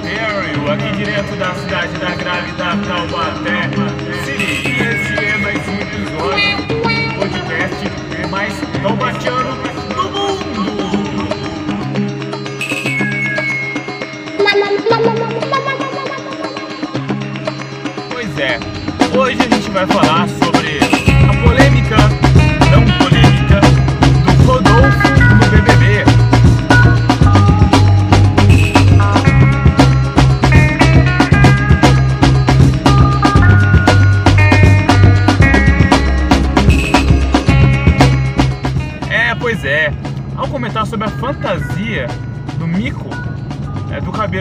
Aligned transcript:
Harry, 0.00 0.54
aqui 0.72 0.96
direto 0.96 1.36
da 1.36 1.54
cidade 1.54 1.96
da 1.98 2.10
grávida 2.16 2.76
Taubaté 2.86 3.70
City. 4.24 4.68
E 4.68 4.82
esse 4.82 5.12
é 5.24 5.36
mais 5.38 5.68
um 5.68 5.74
episódio 5.80 6.56
do 6.66 7.18
podcast 7.18 8.04
mais 8.30 8.54
taubatiano 8.82 9.54
do 9.94 10.02
mundo. 10.10 10.44
Pois 18.10 18.38
é, 18.38 18.58
hoje 19.16 19.38
a 19.40 19.54
gente 19.54 19.70
vai 19.70 19.86
falar 19.86 20.23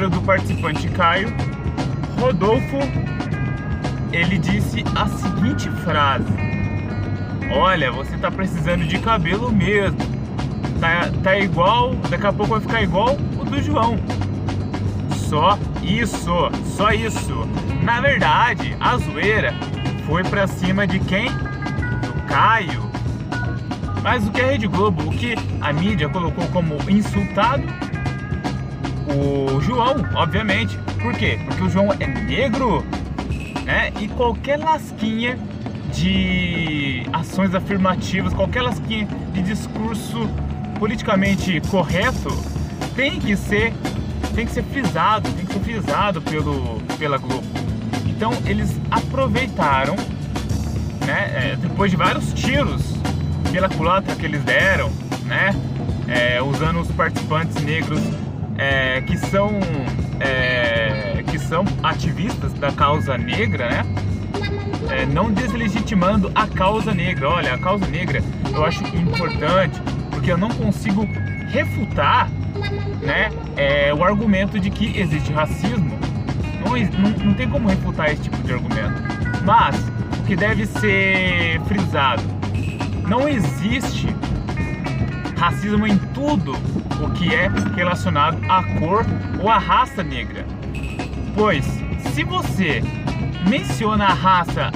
do 0.04 0.10
cabelo 0.10 0.10
do 0.10 0.22
participante 0.22 0.88
Caio, 0.90 1.34
Rodolfo 2.20 2.78
ele 4.12 4.38
disse 4.38 4.84
a 4.96 5.08
seguinte 5.08 5.70
frase: 5.84 6.32
Olha, 7.52 7.92
você 7.92 8.18
tá 8.18 8.30
precisando 8.30 8.86
de 8.86 9.00
cabelo 9.00 9.52
mesmo. 9.52 9.98
Tá, 10.80 11.10
tá 11.24 11.38
igual, 11.38 11.96
daqui 12.10 12.28
a 12.28 12.34
pouco 12.34 12.52
vai 12.52 12.62
ficar 12.62 12.82
igual 12.82 13.16
o 13.40 13.46
do 13.46 13.62
João. 13.62 13.98
Só 15.16 15.58
isso, 15.82 16.50
só 16.66 16.92
isso. 16.92 17.48
Na 17.82 18.02
verdade, 18.02 18.76
a 18.80 18.98
zoeira 18.98 19.54
foi 20.06 20.24
pra 20.24 20.48
cima 20.48 20.86
de 20.86 21.00
quem? 21.00 21.30
Do 21.30 22.14
Caio. 22.28 22.84
Mas 24.02 24.28
o 24.28 24.32
que 24.32 24.42
a 24.42 24.48
Rede 24.48 24.68
Globo, 24.68 25.10
o 25.10 25.12
que 25.12 25.36
a 25.62 25.72
mídia 25.72 26.10
colocou 26.10 26.46
como 26.50 26.78
insultado? 26.90 27.64
O 29.08 29.60
João, 29.62 29.96
obviamente. 30.16 30.78
Por 31.02 31.14
quê? 31.14 31.40
Porque 31.46 31.64
o 31.64 31.70
João 31.70 31.92
é 32.00 32.08
negro, 32.08 32.84
né? 33.66 33.92
E 34.00 34.08
qualquer 34.08 34.58
lasquinha 34.58 35.38
de 35.94 37.06
ações 37.14 37.54
afirmativas, 37.54 38.34
qualquer 38.34 38.62
lasquinha 38.62 39.08
de 39.32 39.42
discurso 39.42 40.30
politicamente 40.80 41.62
correto 41.70 42.30
tem 42.96 43.20
que 43.20 43.36
ser 43.36 43.74
tem 44.34 44.48
que 44.48 44.52
ser 44.52 44.64
frisado, 44.64 45.30
tem 45.32 45.46
que 45.46 45.54
ser 45.54 45.60
frisado 45.60 46.22
pelo, 46.22 46.82
pela 46.98 47.18
Globo. 47.18 47.46
Então 48.08 48.32
eles 48.46 48.76
aproveitaram, 48.90 49.96
né? 51.06 51.52
é, 51.52 51.56
depois 51.56 51.92
de 51.92 51.98
vários 51.98 52.34
tiros 52.34 52.82
pela 53.52 53.70
culatra 53.70 54.16
que 54.16 54.26
eles 54.26 54.44
deram, 54.44 54.90
né? 55.26 55.54
é, 56.08 56.42
usando 56.42 56.80
os 56.80 56.90
participantes 56.92 57.62
negros 57.64 58.02
é, 58.58 59.02
que 59.02 59.18
são 59.18 59.60
é, 60.20 61.24
que 61.28 61.40
são 61.40 61.66
ativistas 61.82 62.54
da 62.54 62.72
causa 62.72 63.18
negra, 63.18 63.70
né? 63.70 63.86
É, 64.90 65.06
não 65.06 65.32
deslegitimando 65.32 66.32
a 66.36 66.48
causa 66.48 66.94
negra. 66.94 67.30
Olha, 67.30 67.54
a 67.54 67.58
causa 67.58 67.86
negra 67.88 68.22
eu 68.54 68.66
acho 68.66 68.84
importante 68.96 69.82
porque 70.12 70.32
eu 70.32 70.38
não 70.38 70.50
consigo 70.50 71.08
refutar, 71.50 72.30
né, 73.02 73.30
é, 73.58 73.94
o 73.94 74.04
argumento 74.04 74.60
de 74.60 74.70
que 74.70 74.98
existe 74.98 75.32
racismo. 75.32 76.00
Não, 76.64 76.72
não, 76.72 77.26
não 77.26 77.34
tem 77.34 77.50
como 77.50 77.68
refutar 77.68 78.10
esse 78.12 78.24
tipo 78.24 78.38
de 78.38 78.54
argumento. 78.54 79.04
Mas 79.44 79.76
o 80.20 80.24
que 80.26 80.36
deve 80.36 80.66
ser 80.66 81.60
frisado, 81.68 82.24
não 83.08 83.28
existe 83.28 84.08
racismo 85.38 85.86
em 85.86 85.98
tudo 86.14 86.54
o 87.04 87.12
que 87.12 87.34
é 87.34 87.50
relacionado 87.76 88.38
à 88.50 88.64
cor 88.80 89.06
ou 89.42 89.50
à 89.50 89.58
raça 89.58 90.04
negra. 90.04 90.46
Pois, 91.36 91.66
se 92.14 92.24
você 92.24 92.84
menciona 93.50 94.06
a 94.06 94.14
raça, 94.14 94.72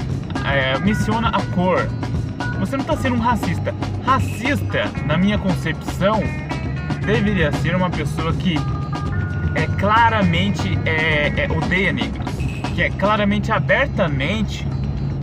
é, 0.45 0.77
menciona 0.79 1.29
a 1.29 1.41
cor, 1.53 1.87
você 2.59 2.75
não 2.75 2.81
está 2.81 2.97
sendo 2.97 3.15
um 3.15 3.19
racista. 3.19 3.73
Racista, 4.05 4.91
na 5.05 5.17
minha 5.17 5.37
concepção, 5.37 6.21
deveria 7.05 7.51
ser 7.51 7.75
uma 7.75 7.89
pessoa 7.89 8.33
que 8.33 8.55
é 9.55 9.67
claramente 9.79 10.77
é, 10.85 11.45
é, 11.45 11.51
odeia 11.51 11.93
negros, 11.93 12.35
que 12.75 12.81
é 12.81 12.89
claramente 12.89 13.51
abertamente, 13.51 14.67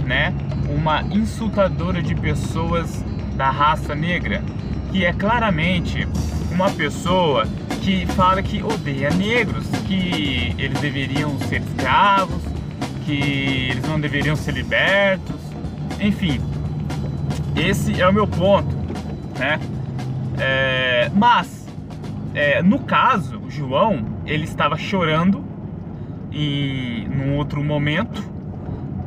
né, 0.04 0.34
uma 0.68 1.02
insultadora 1.02 2.02
de 2.02 2.14
pessoas 2.14 3.04
da 3.36 3.50
raça 3.50 3.94
negra, 3.94 4.42
que 4.90 5.04
é 5.04 5.12
claramente 5.12 6.06
uma 6.54 6.70
pessoa 6.70 7.46
que 7.82 8.06
fala 8.06 8.42
que 8.42 8.62
odeia 8.62 9.10
negros, 9.10 9.66
que 9.86 10.54
eles 10.56 10.80
deveriam 10.80 11.38
ser 11.40 11.60
escravos, 11.60 12.42
que 13.04 13.68
eles 13.70 13.86
não 13.86 14.00
deveriam 14.00 14.36
ser 14.36 14.52
libertos, 14.52 15.36
enfim, 16.00 16.40
esse 17.56 18.00
é 18.00 18.08
o 18.08 18.12
meu 18.12 18.26
ponto, 18.26 18.74
né? 19.38 19.60
É, 20.38 21.10
mas 21.14 21.66
é, 22.34 22.62
no 22.62 22.78
caso, 22.80 23.38
o 23.38 23.50
João 23.50 24.04
ele 24.24 24.44
estava 24.44 24.76
chorando 24.76 25.44
em 26.32 27.06
num 27.08 27.36
outro 27.36 27.62
momento, 27.62 28.24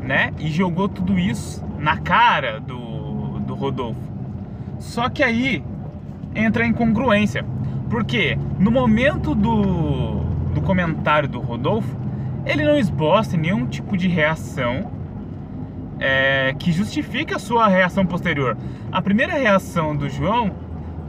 né? 0.02 0.34
E 0.38 0.50
jogou 0.50 0.88
tudo 0.88 1.18
isso 1.18 1.64
na 1.80 1.98
cara 1.98 2.60
do, 2.60 3.40
do 3.40 3.56
Rodolfo. 3.56 4.00
Só 4.80 5.10
que 5.10 5.24
aí 5.24 5.64
entra 6.38 6.64
a 6.64 6.68
incongruência, 6.68 7.44
porque 7.90 8.38
no 8.60 8.72
momento 8.72 9.34
do, 9.34 10.22
do 10.54 10.62
comentário 10.62 11.28
do 11.28 11.40
Rodolfo, 11.40 11.96
ele 12.46 12.64
não 12.64 12.78
esboça 12.78 13.36
nenhum 13.36 13.66
tipo 13.66 13.98
de 13.98 14.08
reação 14.08 14.92
é, 16.00 16.56
que 16.58 16.72
justifique 16.72 17.34
a 17.34 17.40
sua 17.40 17.68
reação 17.68 18.06
posterior. 18.06 18.56
A 18.92 19.02
primeira 19.02 19.34
reação 19.34 19.96
do 19.96 20.08
João 20.08 20.52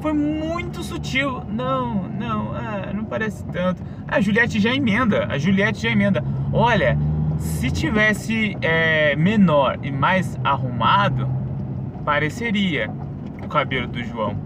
foi 0.01 0.13
muito 0.13 0.83
sutil. 0.83 1.43
Não, 1.49 2.05
não, 2.09 2.53
ah, 2.55 2.93
não 2.95 3.05
parece 3.05 3.45
tanto. 3.47 3.83
A 4.07 4.21
Juliette 4.21 4.59
já 4.59 4.75
emenda. 4.75 5.27
A 5.27 5.39
Juliette 5.39 5.83
já 5.83 5.91
emenda. 5.91 6.25
Olha, 6.53 6.99
se 7.39 7.71
tivesse 7.71 8.57
é, 8.61 9.15
menor 9.17 9.79
e 9.83 9.91
mais 9.91 10.39
arrumado, 10.43 11.29
pareceria 12.05 12.91
o 13.43 13.49
cabelo 13.49 13.87
do 13.87 14.03
João. 14.03 14.37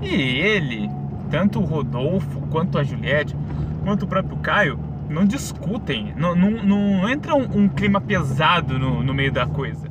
E 0.00 0.14
ele, 0.14 0.88
tanto 1.30 1.60
o 1.60 1.64
Rodolfo 1.64 2.40
quanto 2.50 2.78
a 2.78 2.84
Juliette, 2.84 3.36
quanto 3.84 4.04
o 4.04 4.08
próprio 4.08 4.36
Caio, 4.38 4.78
não 5.08 5.24
discutem, 5.24 6.12
não, 6.16 6.34
não, 6.34 6.50
não 6.50 7.08
entra 7.08 7.34
um, 7.34 7.62
um 7.62 7.68
clima 7.68 8.00
pesado 8.00 8.78
no, 8.78 9.02
no 9.02 9.14
meio 9.14 9.32
da 9.32 9.46
coisa. 9.46 9.88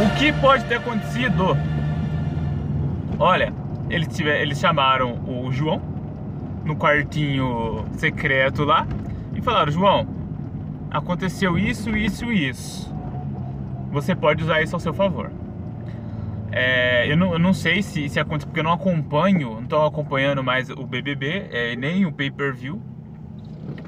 O 0.00 0.18
que 0.18 0.32
pode 0.34 0.64
ter 0.64 0.76
acontecido? 0.76 1.56
Olha, 3.18 3.52
eles, 3.90 4.08
tiver, 4.08 4.40
eles 4.40 4.58
chamaram 4.58 5.18
o 5.26 5.50
João 5.52 5.80
no 6.64 6.76
quartinho 6.76 7.84
secreto 7.92 8.64
lá 8.64 8.86
e 9.34 9.40
falaram: 9.40 9.70
João, 9.72 10.06
aconteceu 10.90 11.58
isso, 11.58 11.96
isso 11.96 12.32
e 12.32 12.48
isso. 12.48 12.92
Você 13.90 14.14
pode 14.14 14.42
usar 14.42 14.62
isso 14.62 14.74
ao 14.74 14.80
seu 14.80 14.94
favor. 14.94 15.30
É, 16.50 17.10
eu, 17.10 17.16
não, 17.16 17.32
eu 17.32 17.38
não 17.38 17.54
sei 17.54 17.82
se, 17.82 18.08
se 18.08 18.20
aconteceu, 18.20 18.48
porque 18.48 18.60
eu 18.60 18.64
não 18.64 18.72
acompanho, 18.72 19.54
não 19.54 19.62
estou 19.62 19.86
acompanhando 19.86 20.44
mais 20.44 20.68
o 20.68 20.86
BBB, 20.86 21.48
é, 21.50 21.76
nem 21.76 22.04
o 22.04 22.12
pay-per-view. 22.12 22.80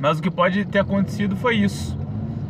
Mas 0.01 0.19
o 0.19 0.23
que 0.23 0.31
pode 0.31 0.65
ter 0.65 0.79
acontecido 0.79 1.37
foi 1.37 1.57
isso. 1.57 1.99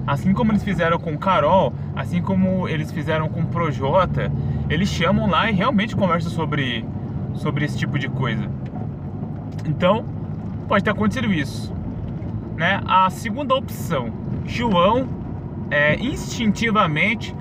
Assim 0.07 0.33
como 0.33 0.53
eles 0.53 0.63
fizeram 0.63 0.99
com 0.99 1.17
Carol, 1.17 1.73
assim 1.97 2.21
como 2.21 2.69
eles 2.69 2.93
fizeram 2.93 3.29
com 3.29 3.45
Projota, 3.45 4.31
eles 4.69 4.89
chamam 4.89 5.29
lá 5.29 5.51
e 5.51 5.55
realmente 5.55 5.97
conversam 5.97 6.31
sobre, 6.31 6.85
sobre 7.35 7.65
esse 7.65 7.79
tipo 7.79 7.99
de 7.99 8.09
coisa. 8.09 8.49
Então, 9.67 10.05
pode 10.69 10.85
ter 10.85 10.91
acontecido 10.91 11.33
isso. 11.33 11.73
Né? 12.57 12.81
A 12.87 13.11
segunda 13.11 13.55
opção, 13.55 14.13
João 14.45 15.09
é, 15.71 15.97
instintivamente 15.97 17.35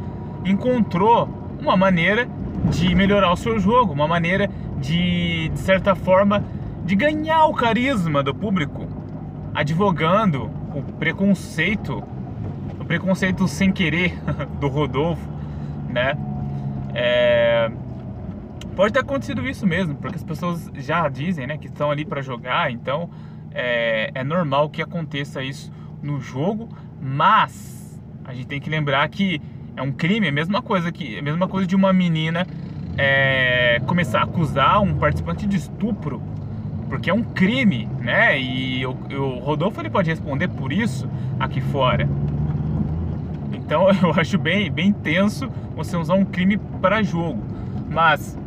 encontrou 0.45 1.29
uma 1.61 1.77
maneira 1.77 2.27
de 2.69 2.93
melhorar 2.95 3.31
o 3.31 3.35
seu 3.35 3.59
jogo, 3.59 3.93
uma 3.93 4.07
maneira 4.07 4.49
de, 4.79 5.49
de 5.49 5.59
certa 5.59 5.95
forma, 5.95 6.43
de 6.83 6.95
ganhar 6.95 7.45
o 7.45 7.53
carisma 7.53 8.23
do 8.23 8.33
público, 8.33 8.87
advogando 9.53 10.49
o 10.73 10.81
preconceito 10.81 12.03
o 12.83 12.85
preconceito 12.85 13.47
sem 13.47 13.71
querer 13.71 14.13
do 14.59 14.67
Rodolfo, 14.67 15.25
né? 15.87 16.17
É, 16.93 17.71
pode 18.75 18.93
ter 18.93 18.99
acontecido 18.99 19.47
isso 19.47 19.65
mesmo, 19.65 19.95
porque 19.95 20.15
as 20.15 20.23
pessoas 20.23 20.69
já 20.75 21.07
dizem, 21.07 21.47
né, 21.47 21.57
que 21.57 21.67
estão 21.67 21.91
ali 21.91 22.05
para 22.05 22.21
jogar, 22.21 22.71
então 22.71 23.09
é, 23.51 24.11
é 24.13 24.23
normal 24.23 24.69
que 24.69 24.81
aconteça 24.81 25.43
isso 25.43 25.71
no 26.01 26.19
jogo, 26.19 26.69
mas 27.01 28.01
a 28.25 28.33
gente 28.33 28.47
tem 28.47 28.59
que 28.59 28.69
lembrar 28.69 29.07
que 29.09 29.41
é 29.75 29.81
um 29.81 29.91
crime, 29.91 30.27
é 30.27 30.29
a 30.29 30.33
mesma 30.33 30.61
coisa 30.61 30.91
que 30.91 31.17
a 31.17 31.21
mesma 31.21 31.47
coisa 31.47 31.65
de 31.67 31.75
uma 31.75 31.91
menina 31.91 32.45
é, 32.97 33.81
começar 33.85 34.19
a 34.19 34.23
acusar 34.23 34.81
um 34.81 34.95
participante 34.95 35.47
de 35.47 35.57
estupro, 35.57 36.21
porque 36.89 37.09
é 37.09 37.13
um 37.13 37.23
crime, 37.23 37.87
né? 37.99 38.39
E 38.39 38.85
o, 38.85 38.91
o 38.91 39.39
Rodolfo 39.39 39.81
ele 39.81 39.89
pode 39.89 40.09
responder 40.09 40.47
por 40.47 40.71
isso 40.71 41.09
aqui 41.39 41.59
fora. 41.59 42.07
Então 43.51 43.87
eu 44.01 44.11
acho 44.15 44.37
bem, 44.37 44.71
bem 44.71 44.91
tenso 44.91 45.49
você 45.75 45.97
usar 45.97 46.13
um 46.13 46.25
crime 46.25 46.57
para 46.81 47.01
jogo. 47.01 47.41
Mas 47.89 48.37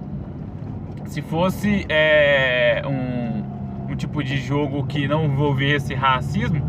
se 1.06 1.22
fosse 1.22 1.86
é, 1.88 2.82
um, 2.86 3.92
um 3.92 3.96
tipo 3.96 4.22
de 4.22 4.36
jogo 4.38 4.84
que 4.86 5.06
não 5.08 5.24
envolvesse 5.24 5.94
racismo, 5.94 6.62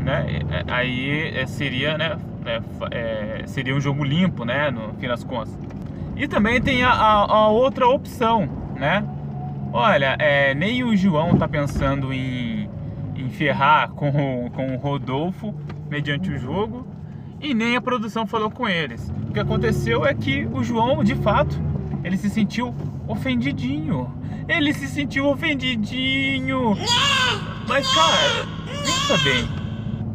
né? 0.00 0.40
É, 0.50 0.72
aí 0.72 1.36
é, 1.36 1.46
seria, 1.46 1.96
né? 1.96 2.16
É, 2.44 2.60
é, 2.90 3.46
seria 3.46 3.74
um 3.74 3.80
jogo 3.80 4.04
limpo, 4.04 4.44
né? 4.44 4.70
No 4.70 4.94
fim 4.94 5.08
das 5.08 5.24
contas. 5.24 5.56
E 6.16 6.28
também 6.28 6.60
tem 6.60 6.82
a, 6.84 6.90
a, 6.90 7.48
outra 7.48 7.88
opção, 7.88 8.48
né? 8.76 9.04
Olha, 9.72 10.16
é, 10.18 10.54
nem 10.54 10.84
o 10.84 10.96
João 10.96 11.36
tá 11.36 11.48
pensando 11.48 12.12
em, 12.12 12.68
em 13.16 13.28
ferrar 13.30 13.90
com, 13.90 14.50
com 14.54 14.74
o 14.74 14.78
Rodolfo 14.78 15.54
mediante 15.90 16.30
o 16.30 16.38
jogo 16.38 16.86
e 17.40 17.52
nem 17.52 17.76
a 17.76 17.80
produção 17.80 18.26
falou 18.26 18.50
com 18.50 18.68
eles. 18.68 19.12
O 19.28 19.32
que 19.32 19.40
aconteceu 19.40 20.06
é 20.06 20.14
que 20.14 20.46
o 20.52 20.62
João, 20.62 21.02
de 21.02 21.14
fato, 21.16 21.60
ele 22.04 22.16
se 22.16 22.30
sentiu 22.30 22.72
ofendidinho. 23.06 24.12
Ele 24.48 24.72
se 24.72 24.86
sentiu 24.88 25.26
ofendidinho. 25.26 26.76
Mas, 27.68 27.92
cara, 27.92 28.46
pensa 28.66 29.18
bem. 29.24 29.48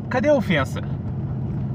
Cadê 0.09 0.29
a 0.29 0.35
ofensa? 0.35 0.81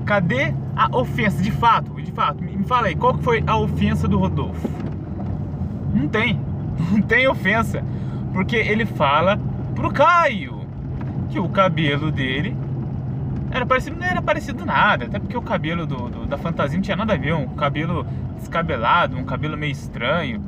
Cadê 0.04 0.54
a 0.76 0.88
ofensa? 0.96 1.42
De 1.42 1.50
fato, 1.50 2.00
de 2.00 2.12
fato, 2.12 2.42
me 2.42 2.64
fala 2.64 2.88
aí, 2.88 2.94
qual 2.94 3.16
foi 3.18 3.42
a 3.46 3.56
ofensa 3.56 4.06
do 4.06 4.18
Rodolfo? 4.18 4.68
Não 5.92 6.08
tem, 6.08 6.40
não 6.90 7.00
tem 7.00 7.28
ofensa, 7.28 7.82
porque 8.32 8.56
ele 8.56 8.84
fala 8.84 9.38
pro 9.74 9.92
Caio 9.92 10.66
que 11.30 11.38
o 11.38 11.48
cabelo 11.48 12.10
dele 12.10 12.56
era 13.50 13.64
parecido, 13.64 13.96
não 13.96 14.06
era 14.06 14.20
parecido 14.20 14.64
nada, 14.64 15.04
até 15.04 15.18
porque 15.18 15.36
o 15.36 15.42
cabelo 15.42 15.86
do, 15.86 16.08
do, 16.08 16.26
da 16.26 16.36
fantasia 16.36 16.76
não 16.76 16.82
tinha 16.82 16.96
nada 16.96 17.14
a 17.14 17.16
ver, 17.16 17.34
um 17.34 17.46
cabelo 17.48 18.04
descabelado, 18.36 19.16
um 19.16 19.24
cabelo 19.24 19.56
meio 19.56 19.70
estranho. 19.70 20.42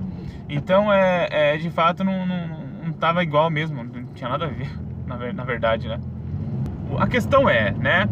Então, 0.48 0.92
é, 0.92 1.28
é 1.30 1.56
de 1.56 1.70
fato, 1.70 2.04
não, 2.04 2.24
não, 2.24 2.48
não 2.84 2.92
tava 2.92 3.22
igual 3.22 3.50
mesmo, 3.50 3.82
não 3.82 4.04
tinha 4.14 4.28
nada 4.28 4.46
a 4.46 4.48
ver, 4.48 4.70
na, 5.06 5.44
verdade, 5.44 5.88
né? 5.88 5.98
A 6.98 7.06
questão 7.06 7.48
é, 7.48 7.72
né? 7.72 8.08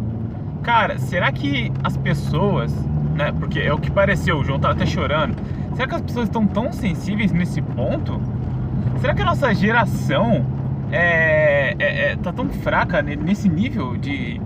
Cara, 0.62 0.98
será 0.98 1.30
que 1.30 1.72
as 1.82 1.96
pessoas, 1.96 2.74
né? 3.14 3.32
Porque 3.32 3.60
é 3.60 3.72
o 3.72 3.78
que 3.78 3.90
pareceu, 3.90 4.38
o 4.38 4.44
João 4.44 4.58
tava 4.58 4.74
até 4.74 4.86
chorando. 4.86 5.36
Será 5.74 5.88
que 5.88 5.94
as 5.94 6.02
pessoas 6.02 6.26
estão 6.26 6.46
tão 6.46 6.72
sensíveis 6.72 7.32
nesse 7.32 7.62
ponto? 7.62 8.20
Será 9.00 9.14
que 9.14 9.22
a 9.22 9.24
nossa 9.24 9.54
geração 9.54 10.44
é, 10.90 11.74
é, 11.78 12.12
é, 12.12 12.16
tá 12.16 12.32
tão 12.32 12.48
fraca 12.48 13.02
nesse 13.02 13.48
nível 13.48 13.96
de, 13.96 14.40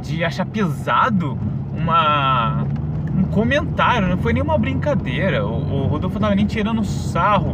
de 0.00 0.24
achar 0.24 0.46
pesado 0.46 1.38
uma, 1.76 2.66
um 3.16 3.24
comentário? 3.24 4.08
Não 4.08 4.18
foi 4.18 4.32
nenhuma 4.32 4.56
brincadeira. 4.58 5.46
O, 5.46 5.84
o 5.84 5.86
Rodolfo 5.86 6.14
não 6.14 6.28
tava 6.28 6.34
nem 6.34 6.46
tirando 6.46 6.84
sarro 6.84 7.52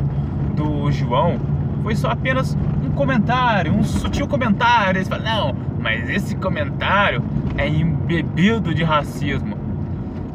do 0.54 0.90
João. 0.90 1.38
Foi 1.82 1.94
só 1.94 2.10
apenas 2.10 2.56
um 2.84 2.90
comentário, 2.90 3.72
um 3.72 3.82
sutil 3.82 4.26
comentário. 4.26 4.98
Eles 4.98 5.08
falam, 5.08 5.24
não, 5.24 5.56
mas 5.80 6.08
esse 6.08 6.36
comentário 6.36 7.22
é 7.56 7.68
embebido 7.68 8.74
de 8.74 8.82
racismo. 8.82 9.56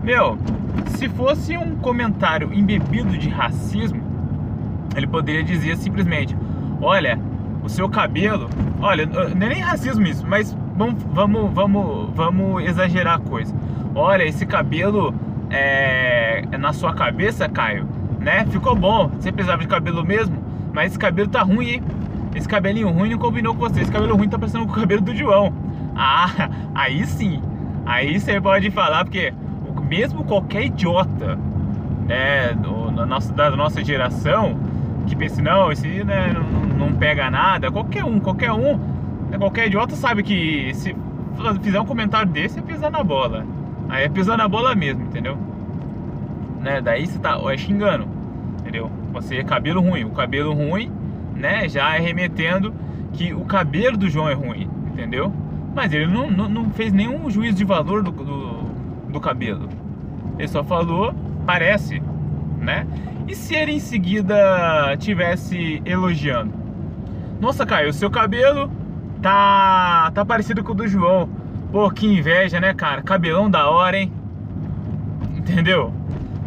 Meu, 0.04 0.38
se 0.88 1.08
fosse 1.10 1.58
um 1.58 1.76
comentário 1.76 2.54
embebido 2.54 3.18
de 3.18 3.30
racismo, 3.30 4.02
ele 4.96 5.08
poderia 5.08 5.44
dizer 5.44 5.78
simplesmente: 5.78 6.36
Olha, 6.82 7.20
o 7.64 7.70
seu 7.70 7.88
cabelo. 7.90 8.50
Olha, 8.82 9.06
não 9.06 9.48
é 9.48 9.50
nem 9.50 9.62
racismo 9.62 10.06
isso, 10.06 10.26
mas 10.28 10.56
vamos, 10.76 11.04
vamos, 11.04 11.54
vamos, 11.54 12.10
vamos 12.16 12.64
exagerar 12.64 13.16
a 13.16 13.20
coisa. 13.20 13.54
Olha, 13.96 14.24
esse 14.24 14.46
cabelo 14.46 15.14
é, 15.50 16.44
é 16.52 16.58
na 16.58 16.74
sua 16.74 16.94
cabeça, 16.94 17.48
Caio, 17.48 17.88
né? 18.20 18.46
Ficou 18.46 18.76
bom. 18.76 19.10
Você 19.10 19.32
precisava 19.32 19.62
de 19.62 19.68
cabelo 19.68 20.04
mesmo, 20.04 20.36
mas 20.74 20.92
esse 20.92 21.00
cabelo 21.00 21.30
tá 21.30 21.42
ruim, 21.42 21.70
hein? 21.70 21.84
Esse 22.36 22.48
cabelinho 22.48 22.90
ruim 22.90 23.12
não 23.12 23.18
combinou 23.18 23.54
com 23.54 23.62
você. 23.62 23.82
Esse 23.82 23.92
cabelo 23.92 24.16
ruim 24.16 24.28
tá 24.28 24.40
parecendo 24.40 24.66
com 24.66 24.72
o 24.72 24.76
cabelo 24.76 25.02
do 25.02 25.16
João. 25.16 25.54
Ah, 25.96 26.50
aí 26.74 27.06
sim. 27.06 27.42
Aí 27.86 28.20
você 28.20 28.40
pode 28.42 28.72
falar, 28.72 29.04
porque 29.04 29.34
mesmo 29.88 30.24
qualquer 30.24 30.66
idiota 30.66 31.38
né, 32.08 32.54
do, 32.54 32.92
da, 32.92 33.06
nossa, 33.06 33.34
da 33.34 33.52
nossa 33.52 33.84
geração 33.84 34.58
que 35.06 35.16
pensa, 35.16 35.42
não, 35.42 35.72
esse 35.72 36.04
né, 36.04 36.34
não, 36.34 36.88
não, 36.88 36.94
pega 36.94 37.30
nada, 37.30 37.70
qualquer 37.72 38.06
um, 38.06 38.20
qualquer 38.20 38.52
um, 38.52 38.80
qualquer 39.38 39.68
idiota 39.68 39.96
sabe 39.96 40.24
que 40.24 40.74
se 40.74 40.96
fizer 41.62 41.80
um 41.80 41.86
comentário 41.86 42.32
desse 42.32 42.60
é 42.60 42.62
pisar 42.62 42.92
na 42.92 43.04
bola. 43.04 43.46
Aí 43.90 44.06
é 44.06 44.10
pisar 44.10 44.38
na 44.38 44.48
bola 44.48 44.76
mesmo, 44.76 45.04
entendeu? 45.04 45.38
Né, 46.62 46.80
daí 46.82 47.06
você 47.06 47.20
tá 47.20 47.40
é 47.52 47.58
xingando, 47.58 48.08
entendeu? 48.60 48.90
Você 49.12 49.38
é 49.38 49.44
cabelo 49.44 49.82
ruim, 49.82 50.04
o 50.06 50.12
cabelo 50.12 50.54
ruim 50.54 50.92
né, 51.36 51.68
já 51.68 51.96
é 51.96 52.00
remetendo 52.00 52.74
que 53.12 53.34
o 53.34 53.44
cabelo 53.46 53.98
do 53.98 54.10
João 54.10 54.30
é 54.30 54.34
ruim, 54.34 54.70
entendeu? 54.88 55.32
Mas 55.76 55.92
ele 55.92 56.08
não, 56.08 56.30
não, 56.30 56.48
não 56.48 56.70
fez 56.70 56.94
nenhum 56.94 57.30
juízo 57.30 57.58
de 57.58 57.66
valor 57.66 58.04
do, 58.04 58.12
do, 58.12 58.64
do, 59.10 59.20
cabelo. 59.20 59.68
Ele 60.38 60.48
só 60.48 60.64
falou, 60.64 61.14
parece, 61.46 62.02
né? 62.60 62.88
E 63.28 63.36
se 63.36 63.56
ele 63.56 63.74
em 63.74 63.80
seguida 63.80 64.96
tivesse 64.98 65.82
elogiando? 65.86 66.54
Nossa, 67.40 67.66
Caio, 67.66 67.90
o 67.90 67.94
seu 67.94 68.10
cabelo 68.10 68.72
tá, 69.24 70.12
tá 70.14 70.24
parecido 70.24 70.64
com 70.64 70.74
o 70.74 70.76
do 70.76 70.88
João. 70.88 71.28
Pô, 71.72 71.90
que 71.90 72.06
inveja, 72.06 72.60
né, 72.60 72.74
cara? 72.74 73.02
Cabelão 73.02 73.50
da 73.50 73.68
hora, 73.70 73.98
hein? 73.98 74.14
Entendeu? 75.36 75.92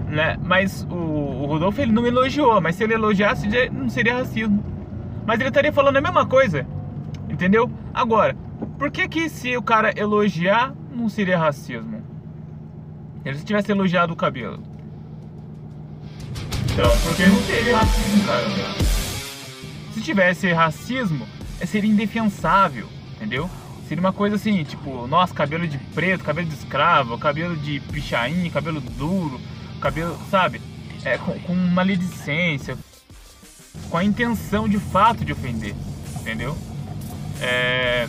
Né? 0.08 0.36
Mas 0.40 0.86
o, 0.88 0.94
o 0.94 1.46
Rodolfo 1.46 1.80
ele 1.80 1.90
não 1.90 2.06
elogiou, 2.06 2.60
mas 2.60 2.76
se 2.76 2.84
ele 2.84 2.94
elogiasse, 2.94 3.48
não 3.72 3.88
seria 3.88 4.18
racismo 4.18 4.76
mas 5.26 5.40
ele 5.40 5.48
estaria 5.48 5.72
falando 5.72 5.96
a 5.96 6.00
mesma 6.00 6.24
coisa, 6.24 6.64
entendeu? 7.28 7.68
Agora, 7.92 8.36
por 8.78 8.90
que 8.92 9.08
que 9.08 9.28
se 9.28 9.56
o 9.56 9.62
cara 9.62 9.92
elogiar 9.98 10.72
não 10.94 11.08
seria 11.08 11.36
racismo? 11.36 12.00
Ele 13.24 13.36
se 13.36 13.44
tivesse 13.44 13.72
elogiado 13.72 14.12
o 14.12 14.16
cabelo. 14.16 14.62
Então, 16.72 16.90
porque 17.02 17.26
não 17.26 17.36
seria 17.42 17.76
racismo, 17.78 18.24
cara. 18.24 18.44
Se 19.92 20.00
tivesse 20.00 20.52
racismo, 20.52 21.26
seria 21.64 21.90
indefensável, 21.90 22.88
entendeu? 23.14 23.48
Seria 23.88 24.00
uma 24.00 24.12
coisa 24.12 24.36
assim, 24.36 24.64
tipo, 24.64 25.06
nossa, 25.06 25.32
cabelo 25.32 25.66
de 25.66 25.78
preto, 25.78 26.24
cabelo 26.24 26.48
de 26.48 26.54
escravo, 26.54 27.16
cabelo 27.18 27.56
de 27.56 27.78
pichain, 27.80 28.50
cabelo 28.50 28.80
duro, 28.80 29.40
cabelo, 29.80 30.18
sabe? 30.30 30.60
É, 31.04 31.16
com, 31.18 31.38
com 31.40 31.54
maledicência, 31.54 32.76
com 33.88 33.96
a 33.96 34.04
intenção 34.04 34.68
de 34.68 34.78
fato 34.78 35.24
de 35.24 35.32
ofender, 35.32 35.74
entendeu? 36.20 36.56
É... 37.40 38.08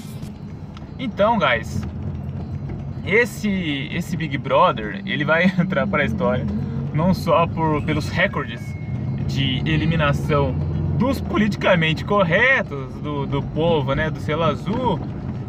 Então, 0.98 1.38
guys, 1.38 1.82
esse 3.06 3.90
esse 3.92 4.18
Big 4.18 4.38
Brother 4.38 5.02
ele 5.06 5.24
vai 5.24 5.46
entrar 5.60 5.86
para 5.86 6.04
a 6.04 6.06
história 6.06 6.46
não 6.94 7.14
só 7.14 7.46
por 7.46 7.84
pelos 7.84 8.10
recordes 8.10 8.62
de 9.28 9.60
eliminação 9.70 10.56
dos 10.98 11.22
politicamente 11.22 12.04
corretos 12.04 12.94
do, 12.96 13.26
do 13.26 13.42
povo, 13.42 13.94
né, 13.94 14.10
do 14.10 14.20
selo 14.20 14.44
azul, 14.44 15.00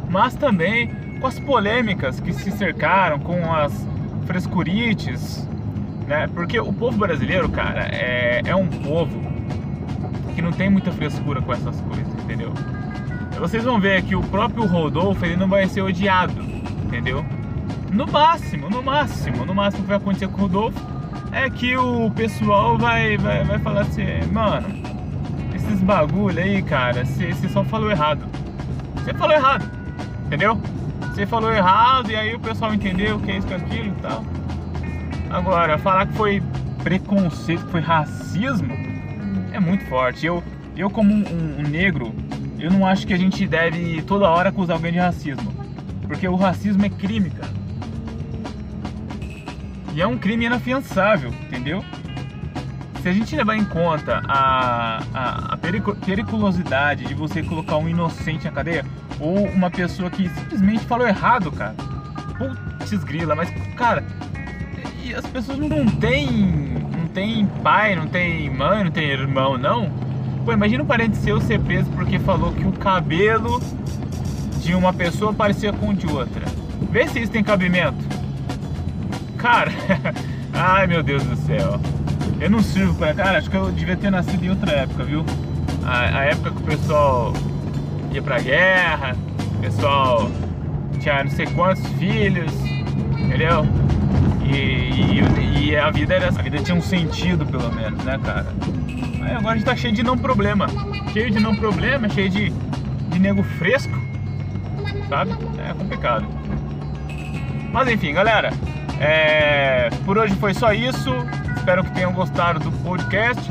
mas 0.09 0.35
também 0.35 0.91
com 1.21 1.27
as 1.27 1.39
polêmicas 1.39 2.21
que 2.21 2.33
se 2.33 2.51
cercaram 2.53 3.19
com 3.19 3.53
as 3.53 3.87
frescurites, 4.27 5.49
né? 6.07 6.29
Porque 6.29 6.61
o 6.61 6.73
povo 6.73 6.99
brasileiro, 6.99 7.49
cara, 7.49 7.89
é, 7.91 8.43
é 8.45 8.55
um 8.55 8.67
povo 8.67 9.21
que 10.35 10.43
não 10.43 10.53
tem 10.53 10.71
muita 10.71 10.93
frescura 10.93 11.43
com 11.43 11.53
essas 11.53 11.81
coisas, 11.81 12.07
entendeu? 12.23 12.53
Vocês 13.39 13.65
vão 13.65 13.81
ver 13.81 14.03
que 14.03 14.15
o 14.15 14.23
próprio 14.23 14.67
Rodolfo 14.67 15.25
ele 15.25 15.37
não 15.37 15.49
vai 15.49 15.67
ser 15.67 15.81
odiado, 15.81 16.41
entendeu? 16.85 17.25
No 17.93 18.07
máximo, 18.07 18.69
no 18.69 18.83
máximo, 18.83 19.47
no 19.47 19.55
máximo 19.55 19.83
que 19.83 19.89
vai 19.89 19.97
acontecer 19.97 20.29
com 20.29 20.35
o 20.35 20.41
Rodolfo 20.43 20.87
é 21.33 21.49
que 21.49 21.77
o 21.77 22.11
pessoal 22.11 22.77
vai, 22.79 23.17
vai, 23.17 23.45
vai 23.45 23.59
falar 23.59 23.83
assim, 23.83 24.05
mano, 24.33 24.78
esses 25.69 25.83
bagulho 25.83 26.43
aí, 26.43 26.63
cara, 26.63 27.05
você 27.05 27.49
só 27.49 27.63
falou 27.65 27.91
errado. 27.91 28.27
Você 28.97 29.15
falou 29.15 29.35
errado, 29.35 29.71
entendeu? 30.27 30.61
você 31.19 31.27
falou 31.27 31.53
errado 31.53 32.13
e 32.13 32.17
aí 32.17 32.33
o 32.33 32.39
pessoal 32.39 32.73
entendeu 32.73 33.19
que 33.19 33.33
é 33.33 33.39
isso, 33.39 33.47
que 33.49 33.53
é 33.53 33.57
aquilo 33.57 33.89
e 33.89 34.01
tal. 34.01 34.25
Agora, 35.29 35.77
falar 35.77 36.07
que 36.07 36.13
foi 36.13 36.41
preconceito, 36.85 37.65
que 37.65 37.73
foi 37.73 37.81
racismo, 37.81 38.73
é 39.53 39.59
muito 39.59 39.85
forte. 39.87 40.25
Eu, 40.25 40.45
eu 40.77 40.89
como 40.89 41.13
um, 41.13 41.25
um, 41.27 41.59
um 41.59 41.63
negro, 41.69 42.15
eu 42.57 42.71
não 42.71 42.87
acho 42.87 43.05
que 43.05 43.13
a 43.13 43.17
gente 43.17 43.49
deve 43.49 44.01
toda 44.03 44.29
hora 44.29 44.51
acusar 44.51 44.77
alguém 44.77 44.93
de 44.93 44.99
racismo. 44.99 45.53
Porque 46.07 46.29
o 46.29 46.37
racismo 46.37 46.87
é 46.87 46.89
crime, 46.89 47.31
cara. 47.31 47.53
E 49.93 50.01
é 50.01 50.07
um 50.07 50.17
crime 50.17 50.45
inafiançável, 50.45 51.35
entendeu? 51.49 51.85
Se 53.03 53.09
a 53.09 53.13
gente 53.13 53.35
levar 53.35 53.57
em 53.57 53.65
conta 53.65 54.23
a, 54.29 55.03
a 55.13 55.48
periculosidade 56.05 57.05
de 57.05 57.15
você 57.15 57.43
colocar 57.43 57.77
um 57.77 57.89
inocente 57.89 58.45
na 58.45 58.53
cadeia, 58.53 58.85
ou 59.21 59.47
uma 59.47 59.71
pessoa 59.71 60.11
que 60.11 60.29
simplesmente 60.29 60.85
falou 60.85 61.07
errado, 61.07 61.51
cara. 61.53 61.75
Putz 62.39 63.05
grila, 63.05 63.35
mas, 63.35 63.51
cara, 63.75 64.05
e 65.03 65.15
as 65.15 65.27
pessoas 65.27 65.59
não 65.59 65.87
têm, 65.87 66.31
não 66.97 67.09
tem 67.09 67.47
pai, 67.63 67.97
não 67.97 68.07
tem 68.07 68.51
mãe, 68.51 68.85
não 68.85 68.91
tem 68.91 69.09
irmão, 69.09 69.57
não. 69.57 69.91
Pô, 70.45 70.53
imagina 70.53 70.83
um 70.83 70.87
parente 70.87 71.17
seu 71.17 71.41
ser 71.41 71.61
preso 71.61 71.91
porque 71.91 72.19
falou 72.19 72.53
que 72.53 72.67
o 72.67 72.73
cabelo 72.73 73.61
de 74.61 74.75
uma 74.75 74.93
pessoa 74.93 75.33
parecia 75.33 75.73
com 75.73 75.89
o 75.91 75.95
de 75.95 76.07
outra. 76.07 76.45
Vê 76.91 77.09
se 77.09 77.21
isso 77.21 77.33
tem 77.33 77.43
cabimento. 77.43 77.99
Cara, 79.37 79.71
ai 80.53 80.87
meu 80.87 81.03
Deus 81.03 81.23
do 81.23 81.37
céu. 81.37 81.81
Eu 82.41 82.51
não 82.51 82.63
sirvo 82.63 82.95
para. 82.95 83.15
Cara, 83.15 83.39
acho 83.39 83.51
que 83.51 83.57
eu 83.57 83.71
devia 83.73 83.97
ter 83.97 84.11
nascido 84.11 84.45
em 84.45 84.51
outra 84.51 84.73
época, 84.73 85.05
viu? 85.05 85.25
A, 85.89 86.19
a 86.19 86.25
época 86.27 86.51
que 86.51 86.59
o 86.59 86.65
pessoal 86.65 87.33
ia 88.13 88.21
pra 88.21 88.39
guerra, 88.41 89.17
o 89.57 89.61
pessoal 89.61 90.31
tinha 91.01 91.25
não 91.25 91.31
sei 91.31 91.47
quantos 91.47 91.87
filhos, 91.95 92.53
entendeu? 93.19 93.67
E, 94.45 95.23
e, 95.23 95.71
e, 95.71 95.77
a 95.77 95.91
vida 95.91 96.15
era. 96.15 96.29
A 96.29 96.43
vida 96.43 96.59
tinha 96.59 96.77
um 96.77 96.83
sentido, 96.83 97.47
pelo 97.47 97.73
menos, 97.73 98.05
né, 98.05 98.21
cara? 98.23 98.47
Aí 99.23 99.33
agora 99.33 99.55
a 99.55 99.57
gente 99.57 99.65
tá 99.65 99.75
cheio 99.75 99.95
de 99.95 100.03
não 100.03 100.19
problema. 100.19 100.67
Cheio 101.15 101.31
de 101.31 101.41
não 101.41 101.57
problema, 101.57 102.07
cheio 102.11 102.29
de, 102.29 102.51
de 102.51 103.19
nego 103.19 103.43
fresco, 103.43 103.99
sabe? 105.09 105.33
É 105.67 105.73
complicado. 105.73 106.27
Mas 107.73 107.89
enfim, 107.89 108.13
galera. 108.13 108.53
É, 109.01 109.89
por 110.05 110.19
hoje 110.19 110.35
foi 110.35 110.53
só 110.53 110.71
isso. 110.71 111.11
Espero 111.57 111.83
que 111.83 111.93
tenham 111.93 112.13
gostado 112.13 112.61
do 112.61 112.71
podcast. 112.83 113.51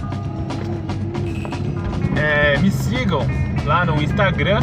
É, 2.20 2.58
me 2.58 2.72
sigam 2.72 3.22
lá 3.66 3.86
no 3.86 4.02
Instagram, 4.02 4.62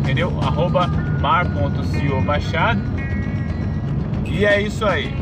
entendeu? 0.00 0.32
Arroba 0.42 0.86
mar.ciomachado. 1.20 2.80
E 4.24 4.44
é 4.44 4.60
isso 4.60 4.84
aí. 4.84 5.14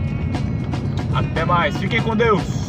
Até 1.14 1.45
mais. 1.45 1.76
Fiquem 1.76 2.00
com 2.00 2.16
Deus. 2.16 2.63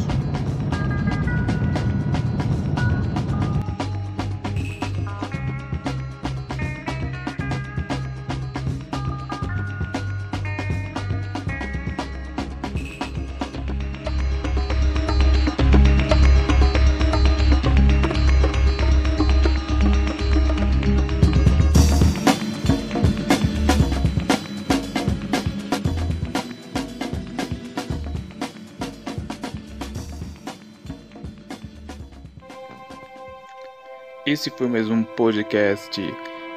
Esse 34.26 34.50
foi 34.50 34.66
mais 34.66 34.90
um 34.90 35.04
podcast 35.04 36.02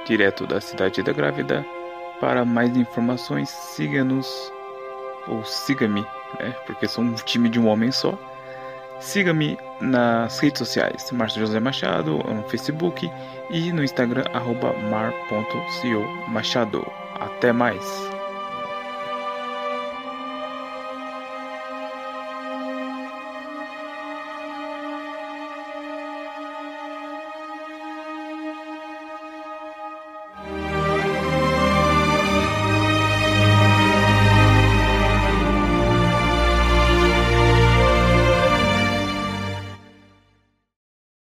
direto 0.04 0.48
da 0.48 0.60
Cidade 0.60 1.04
da 1.04 1.14
Grávida. 1.14 1.64
Para 2.20 2.44
mais 2.44 2.76
informações, 2.76 3.48
siga-nos 3.48 4.52
ou 5.28 5.46
siga-me, 5.46 6.02
né? 6.40 6.56
Porque 6.66 6.88
sou 6.88 7.04
um 7.04 7.14
time 7.14 7.48
de 7.48 7.60
um 7.60 7.68
homem 7.68 7.92
só. 7.92 8.18
Siga-me 9.00 9.56
nas 9.80 10.40
redes 10.40 10.58
sociais, 10.58 11.12
Márcio 11.12 11.42
José 11.42 11.60
Machado, 11.60 12.18
no 12.18 12.42
Facebook 12.50 13.08
e 13.52 13.72
no 13.72 13.84
Instagram, 13.84 14.24
mar.co 14.90 16.32
Machado. 16.32 16.84
Até 17.20 17.54
mais! 17.54 18.19